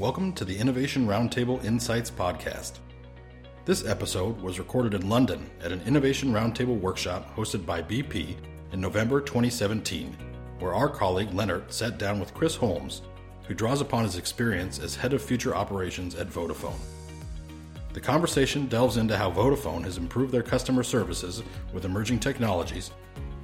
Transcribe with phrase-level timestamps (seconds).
[0.00, 2.78] Welcome to the Innovation Roundtable Insights podcast.
[3.66, 8.34] This episode was recorded in London at an Innovation Roundtable workshop hosted by BP
[8.72, 10.16] in November 2017,
[10.58, 13.02] where our colleague Leonard sat down with Chris Holmes,
[13.46, 16.80] who draws upon his experience as head of future operations at Vodafone.
[17.92, 21.42] The conversation delves into how Vodafone has improved their customer services
[21.74, 22.90] with emerging technologies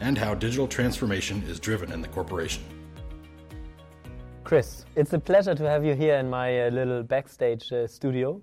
[0.00, 2.62] and how digital transformation is driven in the corporation.
[4.46, 8.40] Chris, it's a pleasure to have you here in my uh, little backstage uh, studio.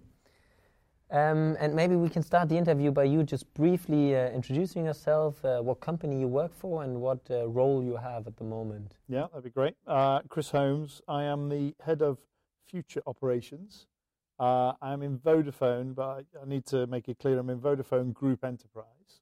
[1.09, 5.45] Um, and maybe we can start the interview by you just briefly uh, introducing yourself,
[5.45, 8.97] uh, what company you work for, and what uh, role you have at the moment.
[9.07, 9.75] Yeah, that'd be great.
[9.87, 12.17] Uh, Chris Holmes, I am the head of
[12.67, 13.87] future operations.
[14.41, 18.43] I'm in Vodafone, but I, I, need to make it clear I'm in Vodafone Group
[18.43, 19.21] Enterprise.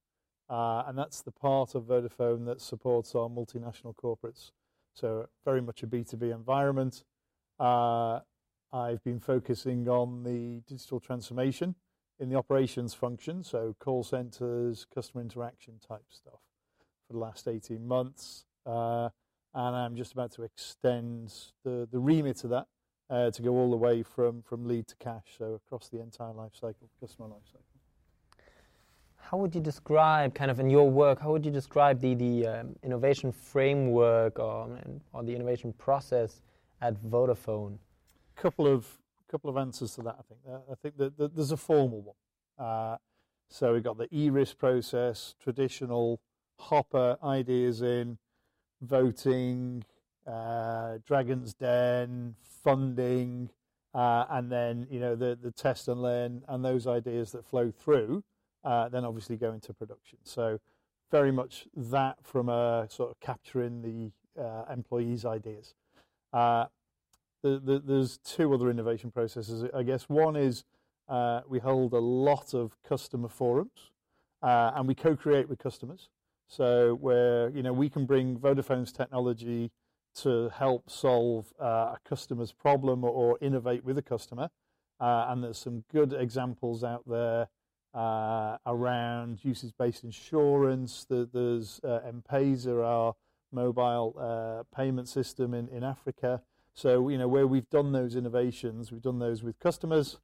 [0.49, 4.49] and that's the part of Vodafone that supports our multinational corporates
[4.93, 7.03] so very much a B2B environment.
[7.59, 8.19] Uh,
[8.73, 11.75] I've been focusing on the digital transformation
[12.20, 16.39] in the operations function, so call centers, customer interaction type stuff
[17.07, 18.45] for the last 18 months.
[18.65, 19.09] Uh,
[19.53, 21.33] and I'm just about to extend
[21.65, 22.67] the, the remit of that
[23.09, 26.31] uh, to go all the way from, from lead to cash, so across the entire
[26.31, 27.70] life cycle, customer life cycle
[29.21, 32.47] how would you describe, kind of in your work, how would you describe the, the
[32.47, 34.77] um, innovation framework or,
[35.13, 36.41] or the innovation process
[36.81, 37.77] at Vodafone?
[38.37, 38.97] A Couple of
[39.29, 40.17] couple of answers to that.
[40.19, 40.39] I think.
[40.45, 42.67] Uh, I think that, that, there's a formal one.
[42.67, 42.97] Uh,
[43.49, 46.19] so we've got the ERIS process, traditional
[46.59, 48.17] hopper ideas in,
[48.81, 49.85] voting,
[50.27, 53.49] uh, Dragon's Den, funding,
[53.93, 57.71] uh, and then you know the the test and learn and those ideas that flow
[57.71, 58.23] through
[58.63, 60.20] uh, then obviously go into production.
[60.23, 60.59] So
[61.09, 65.75] very much that from a sort of capturing the uh, employees' ideas.
[66.31, 66.66] Uh,
[67.44, 70.07] the, the, there's two other innovation processes, I guess.
[70.07, 70.63] One is
[71.09, 73.91] uh, we hold a lot of customer forums,
[74.41, 76.09] uh, and we co-create with customers.
[76.47, 79.72] So where you know we can bring Vodafone's technology
[80.13, 84.49] to help solve a customer's problem or, innovate with a customer.
[84.99, 87.47] and there's some good examples out there
[87.94, 91.06] uh, around usage-based insurance.
[91.09, 93.16] The, there's uh, M-Pesa, our
[93.52, 96.41] mobile uh, payment system in, in Africa.
[96.74, 100.19] So, you know, where we've done those innovations, we've done those with customers.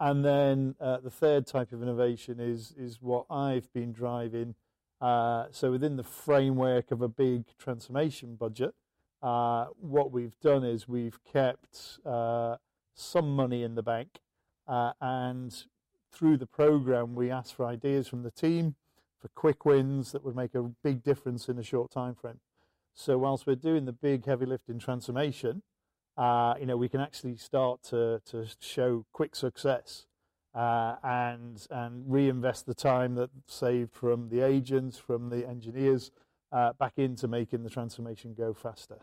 [0.00, 4.54] And then uh, the third type of innovation is, is what I've been driving.
[5.00, 8.74] Uh, so within the framework of a big transformation budget,
[9.22, 12.56] uh, what we've done is we've kept uh,
[12.94, 14.20] some money in the bank
[14.68, 15.64] uh, and
[16.12, 18.74] through the program, we asked for ideas from the team
[19.18, 22.40] for quick wins that would make a big difference in a short time frame.
[22.94, 25.62] So whilst we're doing the big heavy lifting transformation,
[26.16, 30.06] uh, you know, we can actually start to, to show quick success
[30.54, 36.10] uh, and and reinvest the time that saved from the agents, from the engineers,
[36.50, 38.98] uh, back into making the transformation go faster.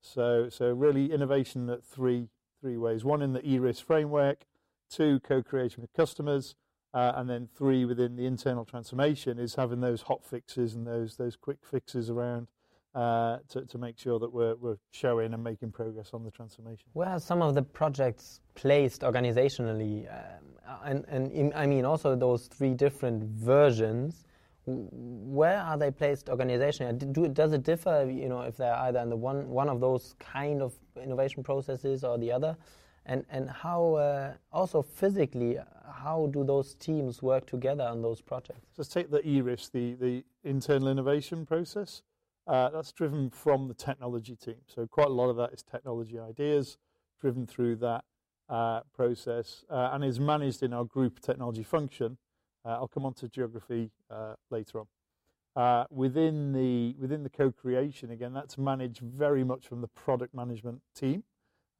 [0.00, 2.28] So so really innovation at three
[2.60, 3.04] three ways.
[3.04, 4.44] One in the ERIS framework,
[4.90, 6.54] two, co-creation with customers,
[6.92, 11.16] uh, and then three, within the internal transformation, is having those hot fixes and those
[11.16, 12.48] those quick fixes around
[12.94, 16.86] uh, to, to make sure that we're, we're showing and making progress on the transformation.
[16.92, 20.08] Where are some of the projects placed organizationally?
[20.10, 20.44] Um,
[20.84, 24.24] and, and I mean, also those three different versions,
[24.66, 27.12] where are they placed organizationally?
[27.12, 30.14] Do, does it differ, you know, if they're either in the one, one of those
[30.18, 32.56] kind of innovation processes or the other?
[33.06, 35.58] And and how uh, also physically
[35.92, 38.66] how do those teams work together on those projects?
[38.76, 42.02] Let's take the eris the the internal innovation process.
[42.46, 44.56] Uh, that's driven from the technology team.
[44.66, 46.78] So quite a lot of that is technology ideas
[47.20, 48.04] driven through that
[48.48, 52.16] uh, process uh, and is managed in our group technology function.
[52.64, 55.86] Uh, i'll come on to geography uh, later on.
[55.90, 61.22] Within the within the co-creation again that's managed very much from the product management team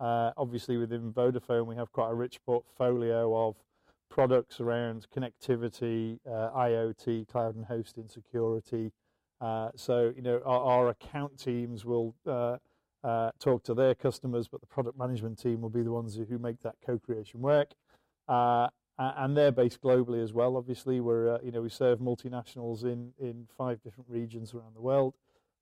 [0.01, 3.57] uh, obviously, within Vodafone, we have quite a rich portfolio of
[4.09, 8.93] products around connectivity, uh, IoT, cloud and hosting security.
[9.41, 12.57] Uh, so, you know, our, our account teams will uh,
[13.05, 16.39] uh, talk to their customers, but the product management team will be the ones who
[16.39, 17.73] make that co-creation work.
[18.29, 20.59] And they're based globally as well.
[20.59, 25.15] Obviously, we're you know we serve multinationals in in five different regions around the world.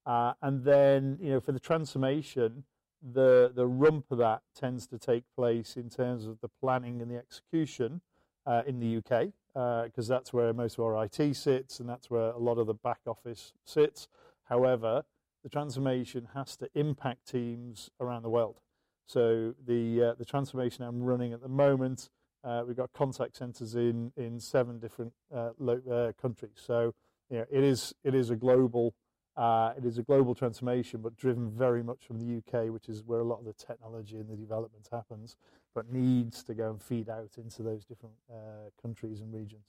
[0.07, 2.65] and then you know for the transformation,
[3.03, 7.11] the the rump of that tends to take place in terms of the planning and
[7.11, 8.00] the execution
[8.47, 12.11] uh, in the UK because uh, that's where most of our IT sits and that's
[12.11, 14.09] where a lot of the back office sits.
[14.49, 15.05] However,
[15.43, 18.61] the transformation has to impact teams around the world.
[19.06, 22.11] So the uh, the transformation I'm running at the moment,
[22.45, 26.56] uh, we've got contact centres in in seven different uh, lo- uh, countries.
[26.56, 26.95] So
[27.31, 28.95] you know, it is it is a global
[29.38, 33.05] uh, it is a global transformation, but driven very much from the UK, which is
[33.05, 35.37] where a lot of the technology and the development happens,
[35.76, 39.62] but needs to go and feed out into those different uh, countries and regions.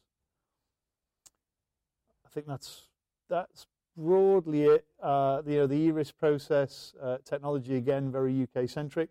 [2.26, 2.88] I think that's
[3.30, 4.86] that's broadly it.
[5.04, 9.10] Uh, you know, the ERIS process uh, technology again very UK centric.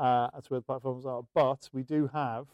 [0.00, 2.48] Uh, that's where the platforms are, but we do have,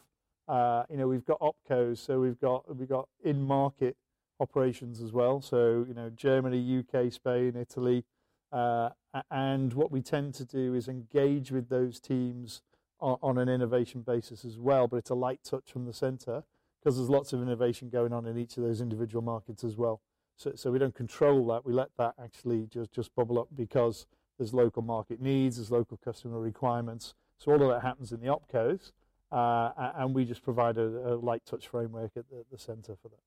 [0.91, 3.97] you know, we've got opcos, so we've got we've got in market
[4.41, 5.41] operations as well.
[5.41, 8.05] So you know, Germany, UK, Spain, Italy,
[8.53, 8.91] uh,
[9.31, 12.63] and what we tend to do is engage with those teams
[13.01, 14.89] on, on an innovation basis as well.
[14.89, 16.45] But it's a light touch from the centre
[16.81, 20.01] because there's lots of innovation going on in each of those individual markets as well.
[20.37, 21.65] So, so we don't control that.
[21.67, 24.07] We let that actually just, just bubble up because
[24.39, 27.15] there's local market needs, there's local customer requirements.
[27.39, 28.93] So all of that happens in the opcos,
[29.33, 33.09] uh, and we just provide a, a, light touch framework at the, the centre for
[33.09, 33.21] that.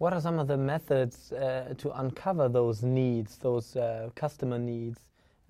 [0.00, 4.98] What are some of the methods uh, to uncover those needs, those uh, customer needs,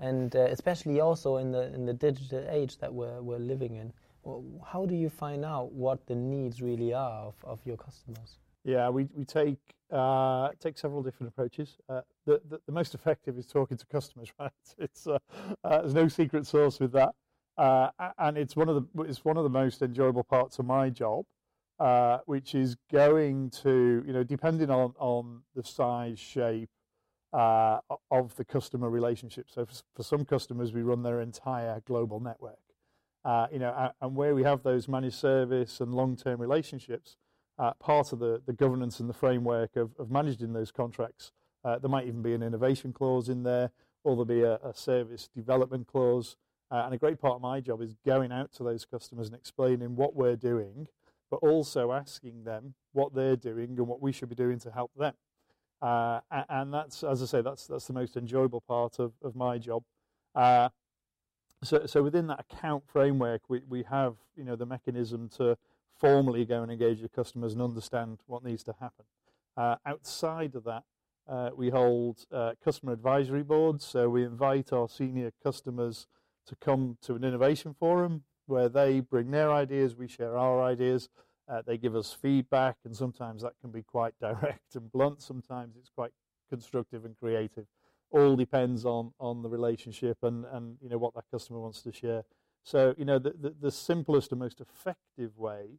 [0.01, 3.93] and uh, especially also in the in the digital age that we're we're living in?
[4.67, 8.39] How do you find out what the needs really are of, of your customers?
[8.65, 9.61] Yeah, we we take
[9.93, 11.77] uh, take several different approaches.
[11.89, 14.75] Uh, the, the, the most effective is talking to customers, right?
[14.79, 15.19] It's uh,
[15.63, 17.15] there's no secret sauce with that,
[17.57, 21.25] and it's one of the it's one of the most enjoyable parts of my job
[21.81, 26.69] uh, which is going to, you know, depending on, on the size, shape
[27.33, 27.79] uh,
[28.11, 29.47] of the customer relationship.
[29.49, 32.59] So for, for, some customers, we run their entire global network.
[33.25, 37.17] Uh, you know, and where we have those managed service and long-term relationships,
[37.59, 41.33] uh, part of the, the governance and the framework of, of managing those contracts,
[41.65, 43.71] uh, there might even be an innovation clause in there,
[44.05, 46.37] or there'll be a, a service development clause.
[46.71, 49.37] Uh, and a great part of my job is going out to those customers and
[49.37, 50.87] explaining what we're doing
[51.31, 54.91] but also asking them what they're doing and what we should be doing to help
[54.97, 55.15] them.
[55.81, 59.57] Uh, and that's, as I say, that's that's the most enjoyable part of, of my
[59.57, 59.83] job.
[60.35, 60.69] Uh,
[61.63, 65.57] so, so within that account framework, we, we have you know the mechanism to
[65.99, 69.05] formally go and engage with customers and understand what needs to happen.
[69.57, 70.85] Uh, outside of that,
[71.29, 73.85] uh, we hold uh, customer advisory boards.
[73.85, 76.07] So we invite our senior customers
[76.47, 81.09] to come to an innovation forum where they bring their ideas, we share our ideas.
[81.49, 85.23] Uh, they give us feedback, and sometimes that can be quite direct and blunt.
[85.23, 86.13] Sometimes it's quite
[86.49, 87.67] constructive and creative.
[88.11, 91.93] All depends on on the relationship and and you know what that customer wants to
[91.93, 92.25] share.
[92.65, 95.79] So you know the the, the simplest and most effective way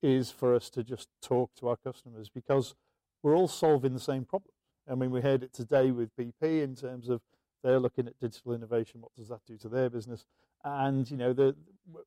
[0.00, 2.74] is for us to just talk to our customers because
[3.22, 4.52] we're all solving the same problem.
[4.90, 7.20] I mean, we heard it today with BP in terms of
[7.62, 9.00] they're looking at digital innovation.
[9.00, 10.26] What does that do to their business?
[10.64, 11.54] And you know, the,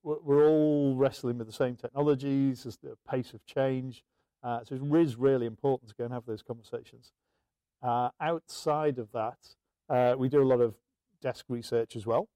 [0.03, 2.63] we're all wrestling with the same technologies.
[2.63, 4.03] The pace of change.
[4.43, 7.11] Uh, so it is really important to go and have those conversations.
[7.81, 9.37] Uh, outside of that,
[9.89, 10.75] uh, we do a lot of
[11.21, 12.27] desk research as well.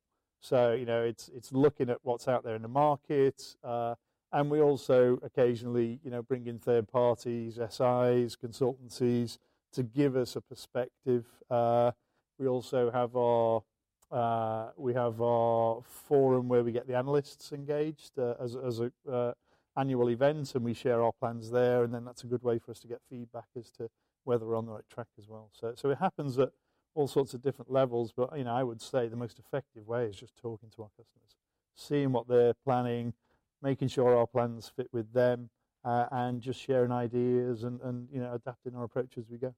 [0.42, 3.96] So you know, it's it's looking at what's out there in the market, uh,
[4.32, 9.38] and we also occasionally you know bring in third parties, SIs, consultancies
[9.74, 11.26] to give us a perspective.
[11.50, 11.92] Uh,
[12.38, 13.64] we also have our
[14.12, 18.92] uh, we have our forum where we get the analysts engaged uh, as, as a
[19.10, 19.34] uh,
[19.78, 21.84] annual event, and we share our plans there.
[21.84, 23.90] And then that's a good way for us to get feedback as to
[24.24, 25.50] whether we're on the right track as well.
[25.54, 26.50] So, so it happens at
[26.96, 28.12] all sorts of different levels.
[28.16, 30.90] But you know, I would say the most effective way is just talking to our
[30.90, 31.36] customers,
[31.76, 33.14] seeing what they're planning,
[33.62, 35.50] making sure our plans fit with them,
[35.86, 39.54] uh, and just sharing ideas and, and you know adapting our approach as we go.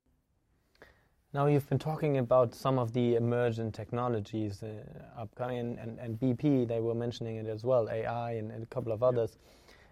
[1.33, 4.83] Now you've been talking about some of the emergent technologies uh,
[5.17, 8.91] upcoming, and, and, BP they were mentioning it as well, AI and, and a couple
[8.91, 9.37] of others.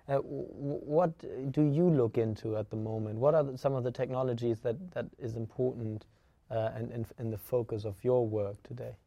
[0.09, 1.17] Uh, what
[1.53, 3.19] do you look into at the moment?
[3.19, 6.07] What are some of the technologies that, that is important
[6.51, 8.97] uh, and in, in, the focus of your work today?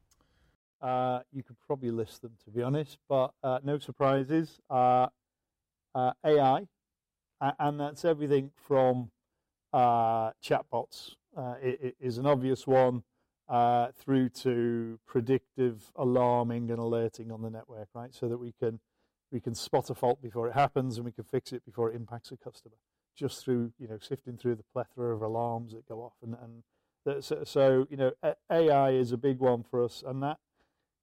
[0.80, 4.58] Uh, you could probably list them, to be honest, but uh, no surprises.
[4.70, 5.08] Uh,
[6.24, 6.66] AI,
[7.58, 9.10] and that's everything from
[9.74, 13.02] chatbots uh, is an obvious one
[13.48, 18.14] uh, through to predictive alarming and alerting on the network, right?
[18.14, 18.80] So that we can
[19.30, 21.96] we can spot a fault before it happens and we can fix it before it
[21.96, 22.76] impacts a customer,
[23.16, 26.62] just through you know sifting through the plethora of alarms that go off and and
[27.20, 28.12] so, so you know
[28.50, 30.38] AI is a big one for us, and that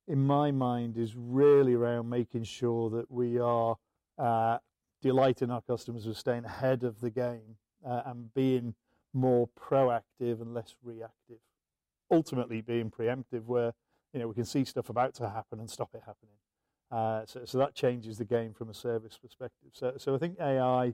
[0.08, 3.78] in my mind is really around making sure that we are
[4.18, 4.58] uh,
[5.02, 8.76] delighting our customers with staying ahead of the game uh, and being
[9.14, 11.40] more proactive and less reactive.
[12.12, 13.74] Ultimately, being preemptive, where
[14.14, 16.36] you know we can see stuff about to happen and stop it happening.
[16.92, 19.70] Uh, so, so that changes the game from a service perspective.
[19.74, 20.94] So, so I think AI,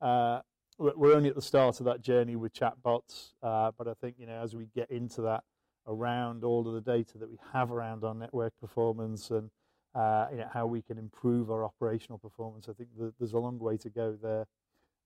[0.00, 0.40] uh,
[0.78, 4.26] we're only at the start of that journey with chatbots, uh, but I think you
[4.26, 5.44] know as we get into that
[5.86, 9.50] around all of the data that we have around our network performance and
[9.94, 13.58] uh, you know, how we can improve our operational performance, I think there's a long
[13.58, 14.46] way to go there.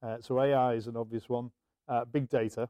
[0.02, 1.50] Uh, so AI is an obvious one.
[1.88, 2.68] Uh, big data.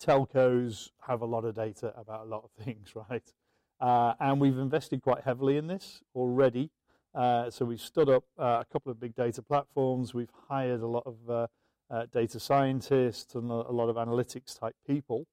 [0.00, 3.32] Telcos have a lot of data about a lot of things, right?
[3.80, 6.70] Uh, and we've invested quite heavily in this already.
[7.14, 10.14] Uh, so we've stood up uh, a couple of big data platforms.
[10.14, 11.46] We've hired a lot of uh,
[11.90, 15.26] uh, data scientists and a, lot of analytics type people,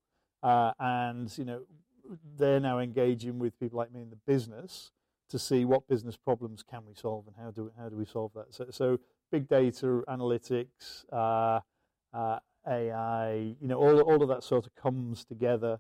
[0.44, 1.62] uh, and you know
[2.38, 4.92] they're now engaging with people like me in the business
[5.30, 8.32] to see what business problems can we solve and how do how do we solve
[8.36, 8.54] that.
[8.54, 9.00] So, so
[9.32, 11.06] big data analytics,
[12.70, 15.80] AI, you know, all all of that sort of comes together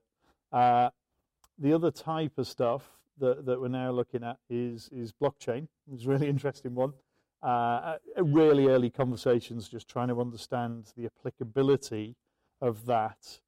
[1.60, 2.84] the other type of stuff
[3.19, 5.67] that, that we're now looking at is, is blockchain.
[5.93, 6.93] It's a really interesting one.
[7.43, 12.15] Uh, really early conversations just trying to understand the applicability
[12.62, 13.39] of that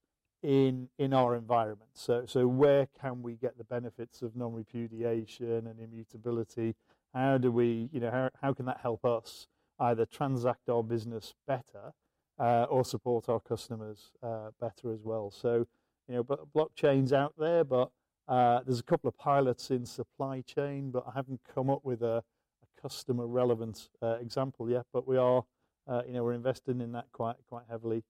[0.42, 1.90] in in our environment.
[1.94, 6.76] So so where can we get the benefits of non-repudiation and immutability?
[7.14, 11.34] How do we you know how how can that help us either transact our business
[11.46, 11.92] better
[12.40, 15.32] uh, or support our customers uh, better as well?
[15.32, 15.68] So
[16.08, 17.90] you know, but blockchain's out there, but
[18.28, 22.02] uh, there's a couple of pilots in supply chain, but I haven't come up with
[22.02, 22.24] a,
[22.64, 24.86] a customer relevant uh, example yet.
[24.92, 25.44] But we are,
[25.88, 28.04] uh, you know, we're investing in that quite quite heavily.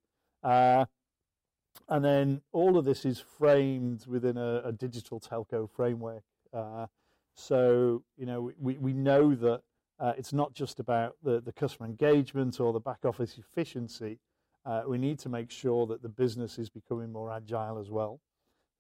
[0.44, 0.86] Uh,
[1.88, 6.24] and then all of this is framed within a, a digital telco framework.
[7.36, 9.62] So you know, we we know that
[10.02, 14.20] uh, it's not just about the the customer engagement or the back office efficiency.
[14.88, 18.20] we need to make sure that the business is becoming more agile as well.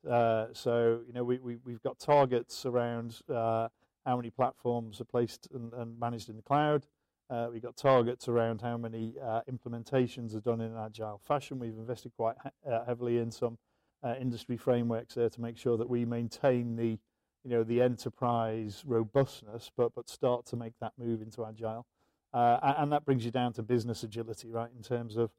[0.10, 3.68] Uh, so you know we, we we've got targets around uh,
[4.06, 6.88] how many platforms are placed and, and managed in the cloud.
[7.30, 11.60] Uh, we've got targets around how many uh, implementations are done in an agile fashion.
[11.60, 13.58] We've invested quite he- uh, heavily in some
[14.20, 16.98] industry frameworks there to make sure that we maintain the
[17.44, 21.86] you know the enterprise robustness, but but start to make that move into agile.
[22.34, 24.70] and that brings you down to business agility, right?
[24.76, 25.32] In terms of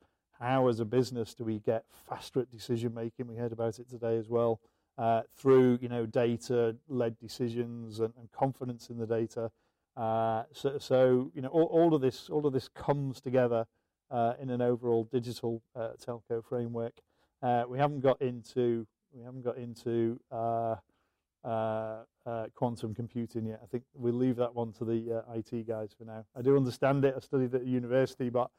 [0.42, 3.28] how, as a business, do we get faster at decision making?
[3.28, 4.60] We heard about it today as well.
[4.98, 9.50] Uh, through you know data-led decisions and, and, confidence in the data.
[9.96, 13.64] Uh, so, so, you know all, all, of this all of this comes together
[14.10, 16.92] uh, in an overall digital uh, telco framework.
[17.42, 20.20] Uh, we haven't got into we haven't got into
[21.44, 22.04] uh,
[22.54, 23.60] quantum computing yet.
[23.62, 26.24] I think we'll leave that one to the IT guys for now.
[26.36, 27.14] I do understand it.
[27.16, 28.50] I studied at university, but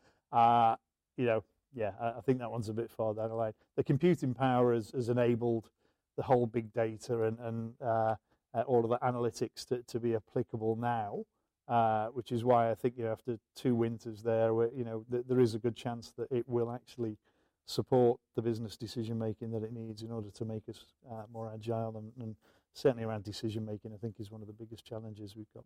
[1.16, 1.44] you know
[1.75, 3.54] yeah, I, think that one's a bit far down the line.
[3.75, 5.70] The computing power has, has enabled
[6.18, 8.16] the whole big data and, and uh,
[8.54, 11.24] uh, all of the analytics to, to be applicable now,
[11.68, 15.04] uh, which is why I think you know, after two winters there, where, you know,
[15.10, 17.18] th- there is a good chance that it will actually
[17.66, 21.52] support the business decision making that it needs in order to make us uh, more
[21.54, 22.36] agile and, and
[22.74, 23.94] certainly around decision making.
[23.94, 25.63] I think is one of the biggest challenges we've got.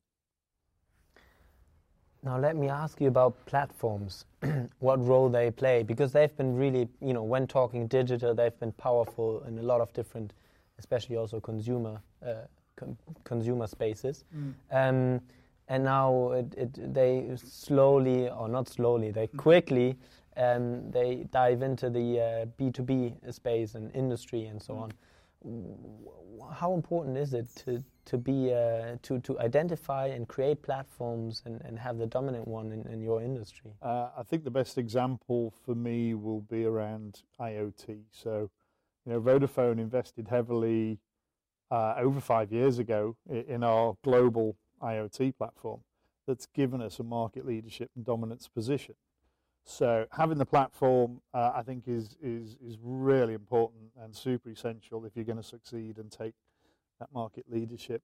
[2.23, 4.25] Now let me ask you about platforms,
[4.79, 8.73] what role they play, because they've been really, you know, when talking digital, they've been
[8.73, 10.33] powerful in a lot of different,
[10.79, 12.33] especially also consumer uh,
[12.75, 14.25] com- consumer spaces.
[14.35, 14.53] Mm.
[14.71, 15.21] Um,
[15.69, 19.37] and now it, it, they slowly, or not slowly, they mm.
[19.37, 19.95] quickly,
[20.37, 24.81] um, they dive into the uh, B2B space and industry and so mm.
[24.81, 24.93] on
[26.53, 31.61] how important is it to to be uh, to to identify and create platforms and,
[31.61, 33.71] and have the dominant one in, in your industry?
[33.81, 38.03] Uh, I think the best example for me will be around IoT.
[38.11, 38.49] So,
[39.05, 40.99] you know, Vodafone invested heavily
[41.69, 45.81] uh, over five years ago in our global IoT platform.
[46.27, 48.95] That's given us a market leadership and dominance position.
[49.69, 55.03] So having the platform, uh, I think, is, is, is really important and super essential
[55.05, 56.35] if you're going to succeed and take
[56.99, 58.01] that market leadership.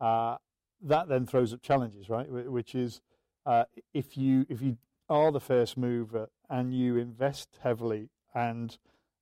[0.00, 0.38] Uh,
[0.80, 2.26] that then throws up challenges, right?
[2.30, 3.02] Which is
[3.44, 4.78] uh, if you if you
[5.10, 8.78] are the first mover and you invest heavily, and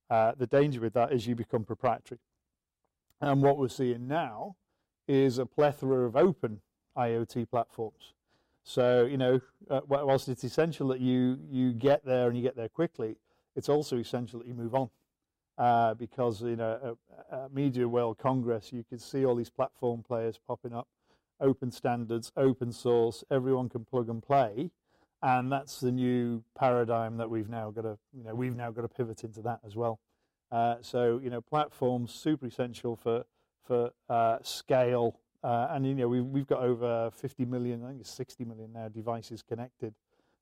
[0.09, 2.19] uh, the danger with that is you become proprietary.
[3.19, 4.55] And what we're seeing now
[5.05, 6.61] is a plethora of open
[6.97, 8.13] IoT platforms.
[8.63, 12.55] So, you know, uh, whilst it's essential that you, you get there and you get
[12.55, 13.17] there quickly,
[13.55, 14.89] it's also essential that you move on.
[15.57, 16.97] Uh, because, you know,
[17.31, 20.87] at, Mobile World Congress, you could see all these platform players popping up,
[21.39, 24.71] open standards, open source, everyone can plug and play.
[25.21, 28.81] And that's the new paradigm that we've now got to, you know, we've now got
[28.81, 29.99] to pivot into that as well.
[30.51, 33.25] Uh, so, you know, platforms super essential for,
[33.65, 38.45] for uh, scale and you know we've got over 50 million, I think it's 60
[38.45, 39.93] million now devices connected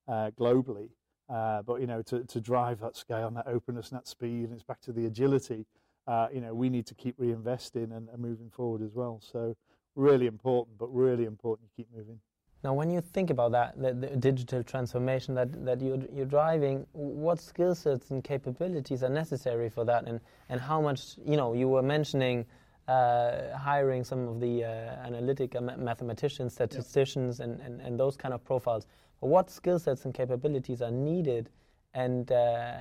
[0.08, 0.90] uh, globally.
[1.28, 4.52] Uh, but you know to drive that scale and that openness and that speed, and
[4.52, 5.66] it's back to the agility.
[6.06, 9.20] Uh, you know we need to keep reinvesting and, moving forward as well.
[9.22, 9.56] So
[9.94, 12.20] really important, but really important you keep moving.
[12.64, 17.74] Now, when you think about that, the, digital transformation that, you're, you're driving, what skill
[17.74, 21.82] sets and capabilities are necessary for that, and, and how much, you know, you were
[21.82, 22.46] mentioning
[22.88, 24.68] uh, hiring some of the uh,
[25.06, 28.86] analytic mathematicians, statisticians, and, and, and those kind of profiles.
[29.20, 31.50] But what skill sets and capabilities are needed,
[31.94, 32.34] and, uh,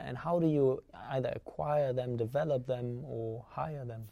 [0.05, 4.07] and how do you either acquire them, develop them, or hire them?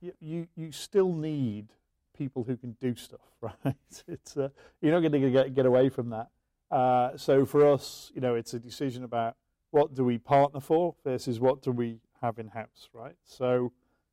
[0.00, 1.68] You, you, you still need
[2.16, 3.74] people who can do stuff, right?
[4.06, 4.48] It's uh,
[4.80, 6.28] you're not going to get get away from that.
[6.70, 9.36] Uh, so for us, you know, it's a decision about
[9.70, 13.16] what do we partner for versus what do we have in house, right?
[13.24, 13.72] So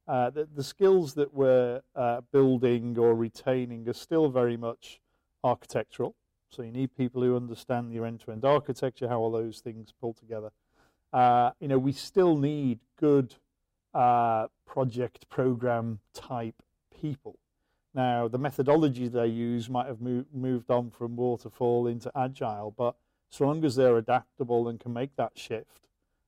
[0.09, 4.99] uh, the, the, skills that we're uh, building or retaining are still very much
[5.43, 6.15] architectural.
[6.49, 10.49] So you need people who understand your end-to-end architecture, how all those things pull together.
[11.13, 13.35] Uh, you know, we still need good
[13.93, 16.61] uh, project program type
[16.99, 17.37] people
[17.93, 22.95] now, the methodology they use might have mo- moved on from waterfall into agile, but
[23.29, 25.87] so long as they're adaptable and can make that shift.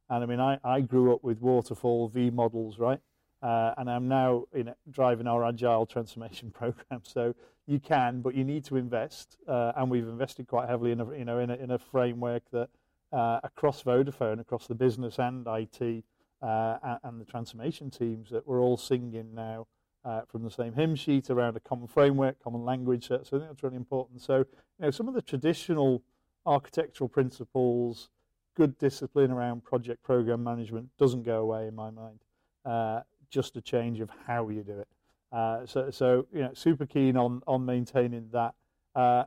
[0.10, 3.00] And I mean, I, I grew up with waterfall V models, right?
[3.42, 7.02] Uh, and I'm now in driving our agile transformation program.
[7.04, 7.34] So
[7.68, 11.18] you can, but you need to invest, uh, and we've invested quite heavily in a
[11.18, 12.70] you know in a, in a framework that
[13.12, 16.04] uh, across Vodafone, across the business and IT
[16.42, 19.68] uh, and the transformation teams that we're all singing now
[20.04, 23.08] uh, from the same hymn sheet around a common framework, common language.
[23.08, 24.22] So, so I think that's really important.
[24.22, 24.46] So, you
[24.80, 26.04] know, some of the traditional
[26.46, 28.10] architectural principles,
[28.56, 32.20] good discipline around project program management doesn't go away in my mind.
[32.66, 33.02] Uh,
[33.32, 34.88] just a change of how you do it.
[35.32, 38.54] Uh, so, so you know, super keen on on maintaining that.
[38.94, 39.24] Uh,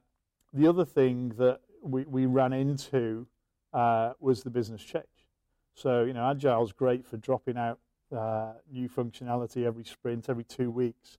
[0.53, 3.27] the other thing that we, we ran into
[3.73, 5.05] uh, was the business change.
[5.75, 7.81] So, you know, Agile is great for dropping out
[8.17, 11.19] uh, new functionality every sprint, every two weeks.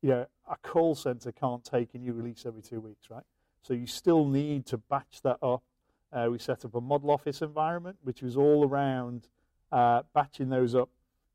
[0.00, 3.24] You know, a call center can't take a new release every two weeks, right?
[3.62, 5.62] So you still need to batch that up.
[6.10, 9.28] Uh, we set up a model office environment, which was all around
[9.70, 10.88] uh, batching those up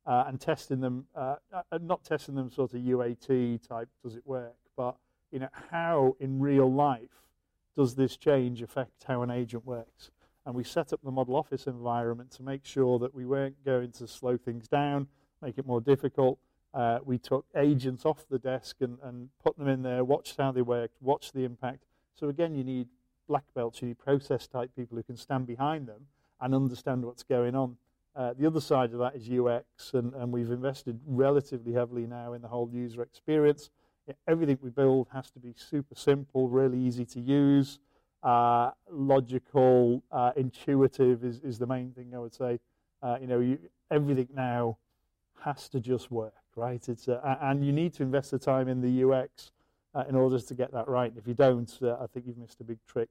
[0.06, 4.26] uh, and testing them, uh, uh, not testing them sort of UAT type, does it
[4.26, 4.96] work, but
[5.32, 7.24] you know, how in real life
[7.76, 10.12] does this change affect how an agent works?
[10.46, 13.92] and we set up the model office environment to make sure that we weren't going
[13.92, 15.08] to slow things down,
[15.42, 16.38] make it more difficult.
[16.74, 20.52] Uh, we took agents off the desk and, and put them in there, watched how
[20.52, 21.84] they worked, watched the impact.
[22.14, 22.88] So again, you need
[23.28, 26.08] black belts, you need process type people who can stand behind them
[26.40, 27.78] and understand what's going on.
[28.16, 32.34] Uh, the other side of that is UX, and, and we've invested relatively heavily now
[32.34, 33.70] in the whole user experience.
[34.28, 37.80] Everything we build has to be super simple, really easy to use
[38.26, 42.60] uh, logical, uh, intuitive is, is the main thing I would say.
[43.04, 43.60] Uh, you know, you,
[43.92, 44.78] everything now
[45.44, 46.84] has to just work, right?
[46.90, 49.52] It's uh, and you need to invest the time in the UX
[50.10, 51.14] in order to get that right.
[51.16, 53.10] If you don't, I think you've missed a big trick.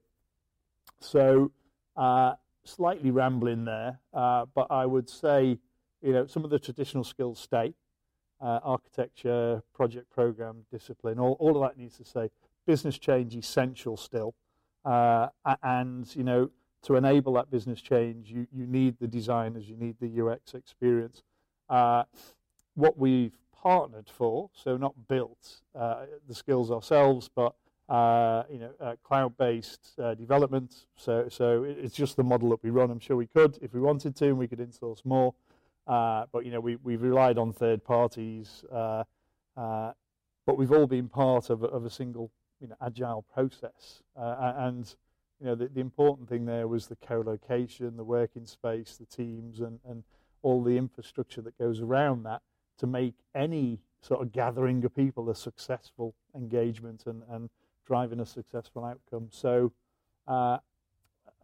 [0.99, 1.51] So,
[2.65, 5.59] slightly rambling there, but I would say,
[6.01, 7.73] you know, some of the traditional skills stay.
[8.41, 12.29] architecture, project program, discipline, all, all of that needs to stay.
[12.65, 14.35] Business change essential still.
[14.85, 15.27] Uh,
[15.63, 16.51] and you know,
[16.83, 21.23] to enable that business change, you, you need the designers, you need the UX experience.
[21.67, 22.03] Uh,
[22.75, 27.55] what we've partnered for, so not built uh, the skills ourselves, but
[27.89, 30.87] uh, you know, uh, cloud-based uh, development.
[30.95, 32.89] So, so it's just the model that we run.
[32.91, 35.33] I'm sure we could, if we wanted to, and we could insource more.
[35.85, 41.63] but you know, we, we've relied on third parties, but we've all been part of,
[41.63, 44.01] of a single you know, agile process.
[44.17, 44.95] Uh, and
[45.39, 49.59] you know, the, the, important thing there was the co-location, the working space, the teams,
[49.59, 50.03] and, and
[50.41, 52.41] all the infrastructure that goes around that
[52.77, 57.49] to make any sort of gathering of people a successful engagement and, and
[57.85, 59.27] driving a successful outcome.
[59.31, 59.71] So
[60.27, 60.57] uh,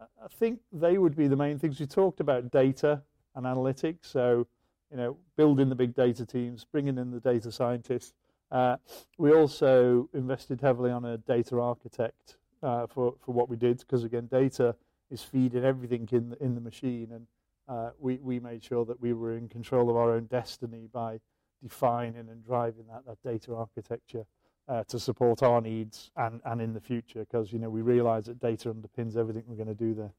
[0.00, 1.78] I think they would be the main things.
[1.80, 3.02] We talked about data
[3.34, 4.46] and analytics, so
[4.90, 8.12] you know, building the big data teams, bringing in the data scientists,
[8.52, 8.76] uh,
[9.16, 14.04] we also invested heavily on a data architect uh, for, for what we did because,
[14.04, 14.76] again, data
[15.10, 17.08] is feeding everything in the, in the machine.
[17.12, 17.26] And
[17.66, 21.18] uh, we, we made sure that we were in control of our own destiny by
[21.62, 24.26] defining and driving that, that data architecture
[24.68, 28.26] uh, to support our needs and, and in the future because, you know, we realize
[28.26, 30.12] that data underpins everything we're going to do there.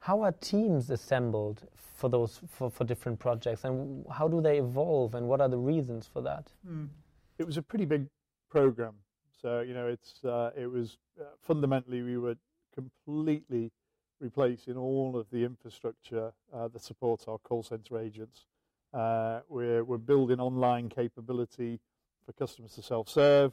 [0.00, 5.14] How are teams assembled for those for, for different projects and how do they evolve
[5.14, 6.52] and what are the reasons for that?
[6.68, 6.88] Mm
[7.38, 8.06] it was a pretty big
[8.50, 8.94] program
[9.40, 12.36] So you know, it's uh, it was uh, fundamentally we were
[12.74, 13.70] completely
[14.20, 18.46] replacing all of the infrastructure uh, that supports our call center agents.
[18.92, 21.80] Uh, we're we're building online capability
[22.26, 23.52] for customers to self-serve,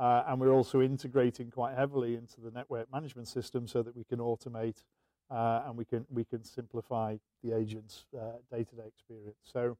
[0.00, 4.02] uh, and we're also integrating quite heavily into the network management system so that we
[4.02, 4.82] can automate
[5.30, 8.06] uh, and we can we can simplify the agent's
[8.50, 9.38] day-to-day experience.
[9.44, 9.76] So.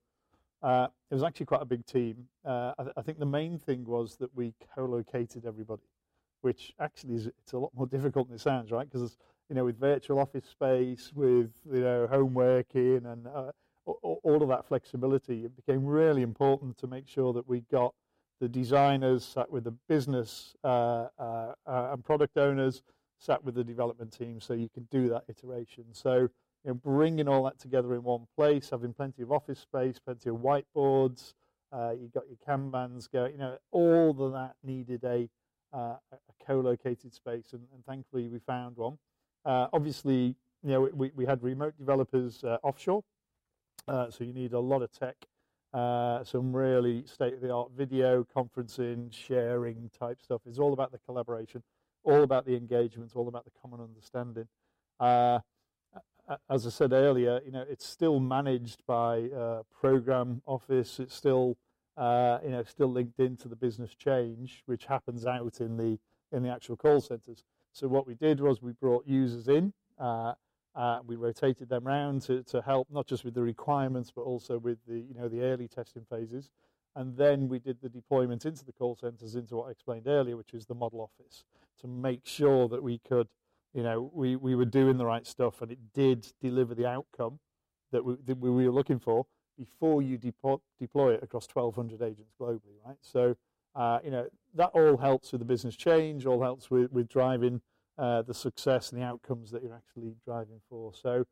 [0.63, 2.29] Uh, it was actually quite a big team.
[2.45, 5.89] Uh, I, th- I, think the main thing was that we co-located everybody,
[6.43, 8.87] which actually is it's a lot more difficult than it sounds, right?
[8.87, 9.17] Because
[9.49, 13.53] you know, with virtual office space, with you know, home working, and uh,
[13.87, 17.95] all of that flexibility, it became really important to make sure that we got
[18.41, 22.83] the designers sat with the business uh, uh, and product owners
[23.19, 25.85] sat with the development team, so you can do that iteration.
[25.93, 26.29] So
[26.65, 30.31] you know, bringing all that together in one place, having plenty of office space, plenty
[30.31, 31.35] of whiteboards,
[31.73, 35.29] uh, you got your Kanbans going, you know, all of that needed a,
[35.73, 38.99] uh, a co-located space, and, and, thankfully we found one.
[39.45, 43.03] Uh, obviously, you know, we, we had remote developers uh, offshore,
[43.87, 45.17] uh, so you need a lot of tech,
[45.73, 50.43] uh, some really state-of-the-art video conferencing, sharing type stuff.
[50.47, 51.63] It's all about the collaboration,
[52.05, 54.49] all about the engagement, all about the common understanding
[56.49, 61.01] as I said earlier, you know, it's still managed by uh, program office.
[61.01, 61.57] It's still,
[61.97, 65.99] uh, you know, still linked into the business change, which happens out in the
[66.33, 67.43] in the actual call centres.
[67.73, 69.73] So what we did was we brought users in.
[69.99, 70.35] Uh,
[70.75, 74.59] uh, we rotated them around to, to help not just with the requirements, but also
[74.59, 76.51] with the you know the early testing phases.
[76.97, 80.37] And then we did the deployment into the call centres into what I explained earlier,
[80.37, 81.45] which is the model office,
[81.81, 83.29] to make sure that we could
[83.75, 87.39] you know, we, we were doing the right stuff and it did deliver the outcome
[87.93, 89.27] that we, that we were looking for
[89.59, 92.97] before you depo- deploy it across 1,200 agents globally, right?
[93.01, 93.37] So,
[93.75, 97.61] uh, you know, that all helps with the business change, all helps with, with driving
[97.99, 100.93] uh, the success and the outcomes that you're actually driving for.
[100.95, 101.25] So,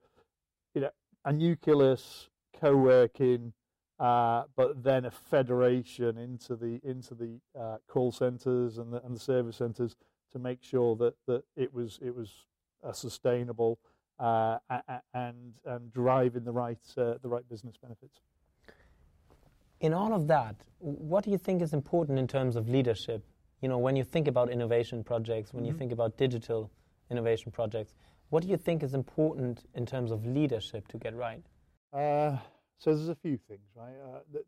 [0.74, 0.90] you know,
[1.24, 2.28] a nucleus,
[2.60, 3.52] co-working,
[3.98, 9.14] uh, but then a federation into the into the uh, call centres and the, and
[9.14, 9.96] the service centres
[10.32, 12.46] to make sure that, that it was it was
[12.82, 13.78] a sustainable
[14.20, 14.58] uh,
[15.14, 18.20] and and driving the right uh, the right business benefits.
[19.80, 23.24] In all of that, what do you think is important in terms of leadership?
[23.60, 25.72] You know, when you think about innovation projects, when mm-hmm.
[25.72, 26.70] you think about digital
[27.10, 27.94] innovation projects,
[28.30, 31.42] what do you think is important in terms of leadership to get right?
[31.92, 32.36] Uh,
[32.78, 33.94] so there's a few things, right?
[34.04, 34.44] Uh, the,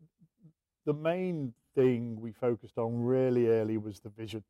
[0.85, 4.43] the main thing we focused on really early was the vision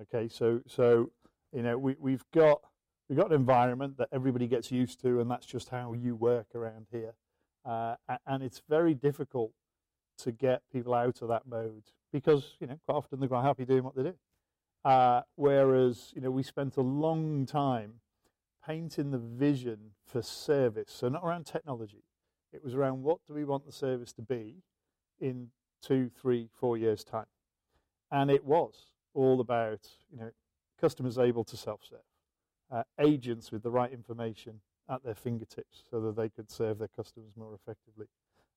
[0.00, 1.10] Okay, so so
[1.52, 2.60] you know we we've got
[3.08, 6.48] we've got an environment that everybody gets used to, and that's just how you work
[6.54, 7.14] around here.
[7.64, 7.94] Uh,
[8.26, 9.52] and it's very difficult
[10.18, 13.64] to get people out of that mode because you know quite often they're quite happy
[13.64, 14.14] doing what they do.
[14.84, 17.94] Uh, whereas you know we spent a long time
[18.64, 22.04] painting the vision for service, so not around technology.
[22.52, 24.62] It was around what do we want the service to be
[25.20, 25.48] in
[25.82, 27.26] two, three, four years' time,
[28.12, 28.74] and it was
[29.12, 30.30] all about you know
[30.80, 31.98] customers able to self-serve,
[32.70, 36.88] uh, agents with the right information at their fingertips so that they could serve their
[36.94, 38.06] customers more effectively,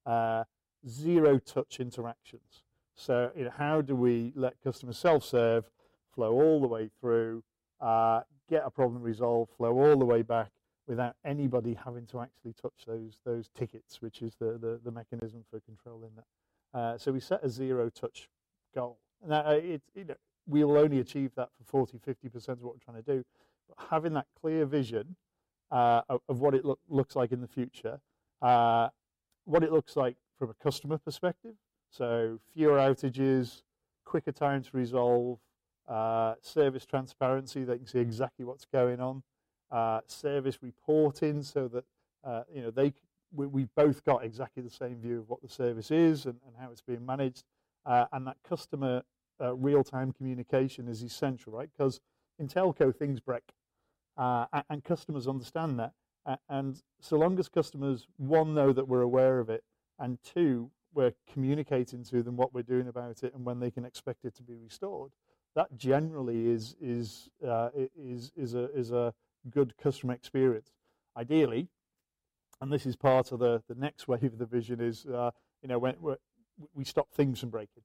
[0.06, 0.44] uh,
[0.88, 2.64] zero touch interactions.
[2.98, 5.70] So you know, how do we let customers self-serve,
[6.14, 7.44] flow all the way through,
[7.80, 10.52] uh, get a problem resolved, flow all the way back
[10.88, 15.46] without anybody having to actually touch those those tickets, which is the the, the mechanism
[15.50, 16.78] for controlling that.
[16.78, 18.30] Uh, so we set a zero touch
[18.74, 18.98] goal.
[19.26, 20.16] Now, uh, it, you know,
[20.48, 23.24] we will only achieve that for 40, 50% of what we're trying to do.
[23.68, 25.16] But having that clear vision
[25.72, 28.00] uh, of, of, what it look, looks like in the future,
[28.42, 28.90] uh,
[29.46, 31.56] what it looks like from a customer perspective,
[31.90, 33.64] so fewer outages,
[34.06, 35.40] quicker time to resolve,
[35.88, 39.24] uh, service transparency, they can see exactly what's going on,
[39.72, 41.86] uh, service reporting so that
[42.24, 42.94] uh, you know they
[43.34, 46.56] we, we both got exactly the same view of what the service is and, and
[46.60, 47.44] how it's being managed,
[47.86, 49.04] uh, and that customer
[49.42, 51.70] uh, real-time communication is essential, right?
[51.78, 52.00] Because
[52.40, 53.44] in telco things break,
[54.18, 55.94] uh, and customers understand that.
[56.50, 59.64] And so long as customers one know that we're aware of it,
[60.00, 63.86] and two we're communicating to them what we're doing about it and when they can
[63.86, 65.12] expect it to be restored,
[65.56, 69.14] that generally is is uh, is is a is a
[69.50, 70.72] good customer experience.
[71.16, 71.70] Ideally,
[72.62, 75.70] and this is part of the the next wave of the vision is uh, you
[75.70, 75.96] know when
[76.74, 77.84] we stop things from breaking.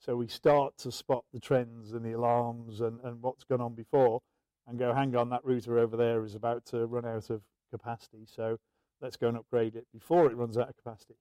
[0.00, 3.74] So we start to spot the trends and the alarms and, and what's gone on
[3.74, 4.20] before
[4.66, 8.24] and go, hang on, that router over there is about to run out of capacity.
[8.26, 8.58] So
[9.00, 11.16] let's go and upgrade it before it runs out of capacity.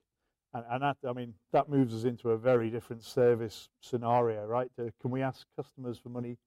[0.58, 4.70] And, and that, I mean, that moves us into a very different service scenario, right?
[4.80, 6.38] Uh, can we ask customers for money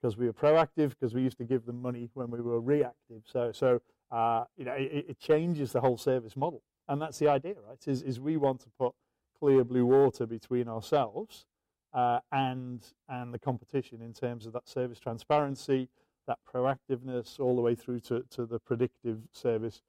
[0.00, 3.22] because we were proactive, because we used to give them money when we were reactive?
[3.24, 7.28] So, so uh, you know, it, it, changes the whole service model, and that's the
[7.28, 7.78] idea, right?
[7.86, 8.92] Is, is we want to put
[9.38, 11.46] clear blue water between ourselves
[11.94, 15.88] uh, and and the competition in terms of that service transparency,
[16.26, 19.80] that proactiveness, all the way through to, to the predictive service.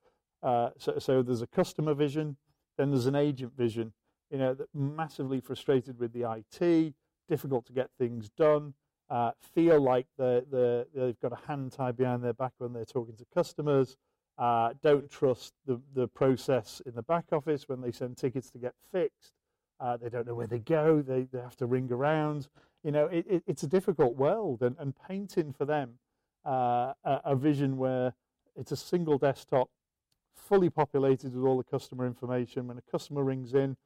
[0.42, 2.38] Uh, so, so there's a customer vision,
[2.78, 3.94] then there's an agent vision.
[4.32, 6.94] You know, massively frustrated with the IT,
[7.30, 8.74] difficult to get things done,
[9.10, 12.86] uh, feel like they're, they're, they've got a hand tied behind their back when they're
[12.86, 13.98] talking to customers.
[14.38, 18.58] Uh, don't trust the, the process in the back office when they send tickets to
[18.58, 19.34] get fixed.
[19.80, 21.02] Uh, they don't know where they go.
[21.02, 22.48] They, they have to ring around.
[22.84, 26.00] You know, it, it, it's a difficult world, and, and painting for them
[26.46, 28.14] uh, a, a, vision where
[28.56, 29.70] it's a single desktop,
[30.36, 32.68] fully populated with all the customer information.
[32.68, 33.78] When a customer rings in,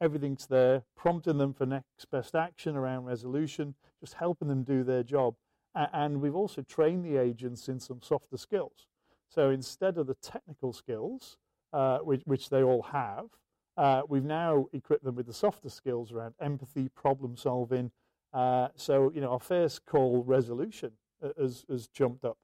[0.00, 5.02] everything's there, prompting them for next best action around resolution, just helping them do their
[5.02, 5.34] job.
[5.74, 8.86] and we've also trained the agents in some softer skills.
[9.28, 11.36] So instead of the technical skills,
[11.72, 13.26] uh, which, which they all have,
[13.76, 17.90] uh, we've now equipped them with the softer skills around empathy, problem solving.
[18.32, 20.92] Uh, so, you know, our first call resolution
[21.38, 22.38] has, has jumped up.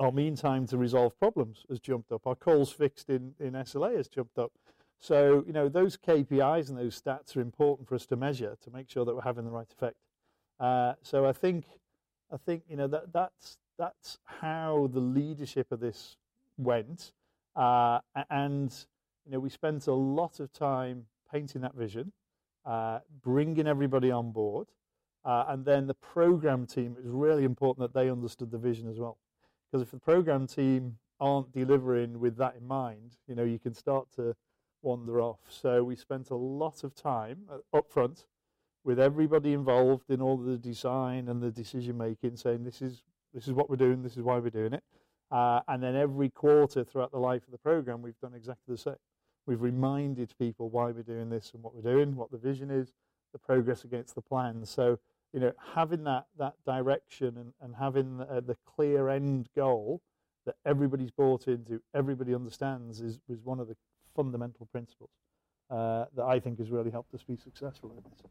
[0.00, 2.26] Our mean time to resolve problems has jumped up.
[2.26, 4.50] Our calls fixed in, in SLA has jumped up.
[4.98, 8.70] So, you know, those KPIs and those stats are important for us to measure to
[8.70, 9.96] make sure that we're having the right effect.
[10.58, 11.66] Uh, so I think,
[12.32, 16.16] I think, you know, that, that's, that's how the leadership of this
[16.56, 17.12] went.
[17.54, 18.74] Uh, and,
[19.26, 22.12] you know, we spent a lot of time painting that vision,
[22.64, 24.68] uh, bringing everybody on board,
[25.26, 28.88] uh, and then the program team, it was really important that they understood the vision
[28.88, 29.18] as well.
[29.70, 33.74] Because if the program team aren't delivering with that in mind, you know, you can
[33.74, 34.34] start to
[34.82, 35.40] wander off.
[35.48, 38.26] So we spent a lot of time uh, up front
[38.82, 43.02] with everybody involved in all the design and the decision making, saying this is
[43.34, 44.82] this is what we're doing, this is why we're doing it.
[45.30, 48.78] Uh, and then every quarter throughout the life of the program, we've done exactly the
[48.78, 48.96] same.
[49.46, 52.92] We've reminded people why we're doing this and what we're doing, what the vision is,
[53.32, 54.64] the progress against the plan.
[54.64, 54.98] So,
[55.32, 60.00] you know, having that, that direction and, and having the, uh, the clear end goal
[60.46, 63.76] that everybody's bought into, everybody understands is, is one of the
[64.16, 65.10] fundamental principles
[65.70, 68.22] uh, that I think has really helped us be successful in this.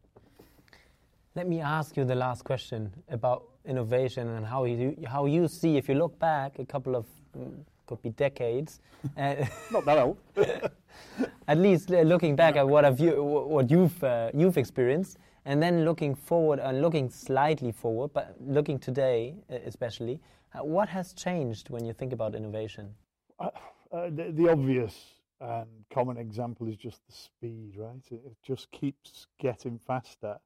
[1.35, 5.77] Let me ask you the last question about innovation and how you how you see
[5.77, 7.05] if you look back a couple of
[7.37, 8.81] mm, could be decades.
[9.15, 9.35] Uh,
[9.71, 10.17] Not that old.
[11.47, 15.61] at least uh, looking back at what have you what you've uh, you've experienced, and
[15.61, 20.19] then looking forward and looking slightly forward, but looking today uh, especially,
[20.53, 22.93] uh, what has changed when you think about innovation?
[23.39, 23.49] Uh,
[23.91, 24.95] the, the, obvious
[25.39, 28.03] and common example is just the speed, right?
[28.11, 30.37] It, it just keeps getting faster.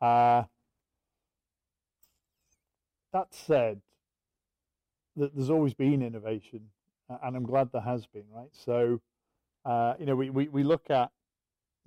[0.00, 0.48] that
[3.30, 3.80] said,
[5.16, 6.60] that there's always been innovation,
[7.22, 8.50] and I'm glad there has been, right?
[8.52, 9.00] So,
[9.64, 11.10] uh, you know, we, we, we look at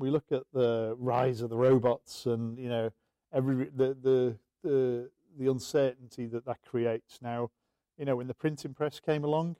[0.02, 2.92] we look at the rise of the robots, and you know,
[3.32, 5.10] every the the the,
[5.40, 7.20] the uncertainty that that creates.
[7.22, 7.52] Now,
[7.98, 9.58] you know, when the printing press came along,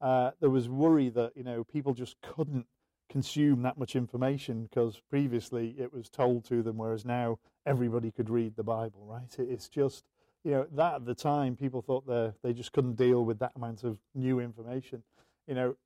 [0.00, 2.66] uh, there was worry that you know people just couldn't
[3.10, 8.30] consume that much information because previously it was told to them, whereas now everybody could
[8.30, 9.36] read the Bible, right?
[9.38, 10.04] It's just
[10.44, 13.52] you know, that at the time, people thought they they just couldn't deal with that
[13.56, 15.02] amount of new information.
[15.46, 15.76] You know,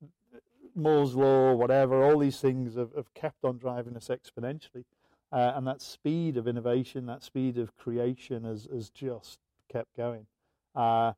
[0.76, 4.84] Moore's law, whatever, all these things have, have kept on driving us exponentially,
[5.32, 9.38] uh, and that speed of innovation, that speed of creation, has has just
[9.72, 10.26] kept going.
[10.74, 11.12] Uh,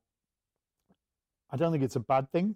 [1.51, 2.55] I don't think it's a bad thing.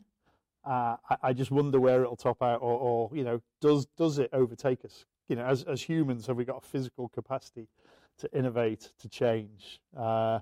[0.64, 4.18] Uh, I, I, just wonder where it'll top out, or, or, you know, does does
[4.18, 5.04] it overtake us?
[5.28, 7.68] You know, as as humans, have we got a physical capacity
[8.18, 9.80] to innovate, to change?
[9.96, 10.38] Uh,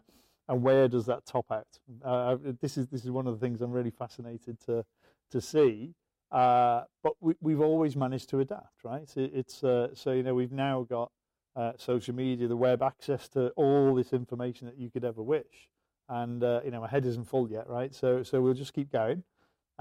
[0.49, 1.67] and where does that top out?
[2.05, 4.85] Uh, this is this is one of the things I'm really fascinated to
[5.31, 5.95] to see.
[6.31, 9.11] Uh, but we, have always managed to adapt, right?
[9.17, 11.11] It, it's uh, so you know we've now got
[11.57, 15.69] uh, social media, the web, access to all this information that you could ever wish,
[16.09, 17.93] and uh, you know my head isn't full yet, right?
[17.95, 19.25] So so we'll just keep going,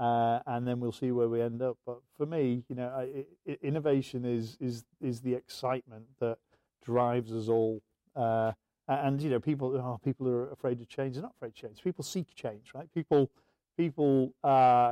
[0.00, 1.78] uh, and then we'll see where we end up.
[1.86, 6.38] But for me, you know, I, I, innovation is is is the excitement that
[6.84, 7.80] drives us all
[8.88, 11.14] and you know, people oh, people are afraid of change.
[11.14, 11.80] They're not afraid of change.
[11.84, 12.92] People seek change, right?
[12.92, 13.30] People
[13.76, 14.34] people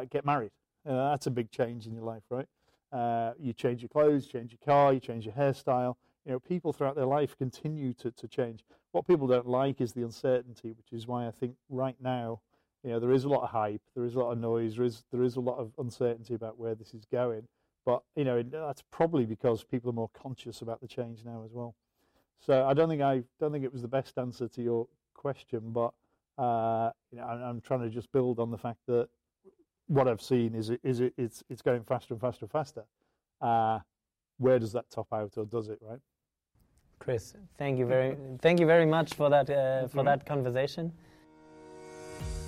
[0.09, 0.53] get married.
[0.87, 2.47] Uh, that's a big change in your life, right?
[2.93, 5.95] Uh, you change your clothes, change your car, you change your hairstyle.
[6.25, 8.65] You know, people throughout their life continue to, to change.
[8.93, 12.41] What people don't like is the uncertainty, which is why I think right now,
[12.83, 14.85] you know, there is a lot of hype, there is a lot of noise, there
[14.85, 17.49] is there is a lot of uncertainty about where this is going.
[17.85, 21.53] But you know that's probably because people are more conscious about the change now as
[21.53, 21.75] well.
[22.39, 25.73] So I don't think I don't think it was the best answer to your question,
[25.73, 25.93] but
[26.37, 29.09] uh, you know I'm, I'm trying to just build on the fact that
[29.89, 32.85] what I've seen is it, is it, it's it's going faster and faster and faster.
[33.41, 33.81] Uh,
[34.39, 35.79] where does that top out, or does it?
[35.83, 35.99] Right.
[36.99, 40.93] Chris, thank you very thank you very much for that uh, for that conversation.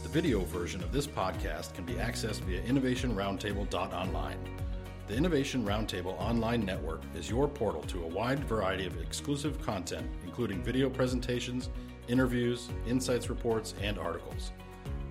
[0.02, 4.38] The video version of this podcast can be accessed via innovationroundtable.online.
[5.06, 10.06] The Innovation Roundtable online network is your portal to a wide variety of exclusive content,
[10.24, 11.68] including video presentations,
[12.08, 14.52] interviews, insights reports, and articles.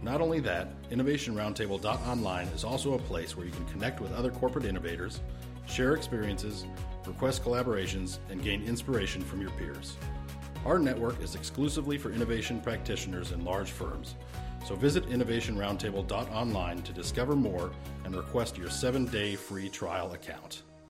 [0.01, 4.65] Not only that, innovationroundtable.online is also a place where you can connect with other corporate
[4.65, 5.19] innovators,
[5.67, 6.65] share experiences,
[7.05, 9.97] request collaborations, and gain inspiration from your peers.
[10.65, 14.15] Our network is exclusively for innovation practitioners and large firms,
[14.65, 17.71] so visit innovationroundtable.online to discover more
[18.05, 20.63] and request your seven day free trial account.